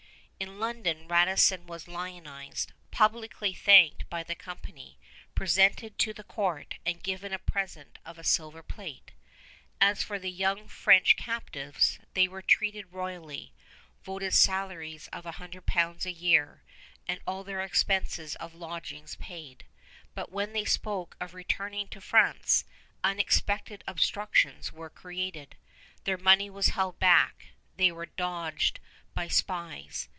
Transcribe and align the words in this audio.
In 0.39 0.57
London, 0.59 1.07
Radisson 1.07 1.67
was 1.67 1.87
lionized, 1.87 2.73
publicly 2.89 3.53
thanked 3.53 4.09
by 4.09 4.23
the 4.23 4.33
company, 4.33 4.97
presented 5.35 5.99
to 5.99 6.13
the 6.13 6.23
court, 6.23 6.79
and 6.83 7.03
given 7.03 7.31
a 7.31 7.37
present 7.37 7.99
of 8.03 8.25
silver 8.25 8.63
plate. 8.63 9.11
As 9.79 10.01
for 10.01 10.17
the 10.17 10.31
young 10.31 10.67
French 10.67 11.15
captives, 11.15 11.99
they 12.15 12.27
were 12.27 12.41
treated 12.41 12.91
royally, 12.91 13.53
voted 14.03 14.33
salaries 14.33 15.07
of 15.13 15.25
100 15.25 15.63
pounds 15.67 16.07
a 16.07 16.11
year, 16.11 16.63
and 17.07 17.19
all 17.27 17.43
their 17.43 17.61
expenses 17.61 18.33
of 18.37 18.55
lodgings 18.55 19.15
paid; 19.17 19.63
but 20.15 20.31
when 20.31 20.53
they 20.53 20.65
spoke 20.65 21.15
of 21.21 21.35
returning 21.35 21.87
to 21.89 22.01
France, 22.01 22.65
unexpected 23.03 23.83
obstructions 23.85 24.71
were 24.73 24.89
created. 24.89 25.55
Their 26.05 26.17
money 26.17 26.49
was 26.49 26.69
held 26.69 26.97
back; 26.97 27.49
they 27.77 27.91
were 27.91 28.07
dogged 28.07 28.79
by 29.13 29.27
spies. 29.27 30.07